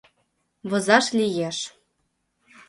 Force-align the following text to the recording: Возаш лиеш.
Возаш 0.69 1.05
лиеш. 1.17 1.57